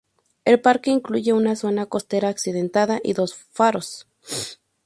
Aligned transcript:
El 0.45 0.59
parque 0.59 0.89
incluye 0.89 1.31
una 1.31 1.55
zona 1.55 1.85
costera 1.85 2.29
accidentada 2.29 2.99
y 3.03 3.13
dos 3.13 3.35
faros. 3.35 4.07